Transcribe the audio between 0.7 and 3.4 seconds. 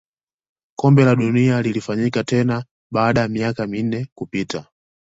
kombe la dunia lilifanyika tena baada ya